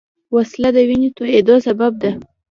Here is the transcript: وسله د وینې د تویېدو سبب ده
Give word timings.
وسله 0.35 0.69
د 0.75 0.77
وینې 0.87 1.09
د 1.11 1.15
تویېدو 1.17 1.55
سبب 1.67 1.91
ده 2.01 2.11